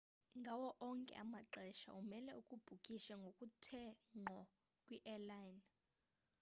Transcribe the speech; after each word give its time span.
ngawo 0.39 0.67
onke 0.87 1.13
amaxesha 1.23 1.89
umele 2.01 2.31
ubhukishe 2.39 3.13
ngokuthe 3.21 3.81
ngqo 4.19 4.39
kwi-airline 4.83 5.61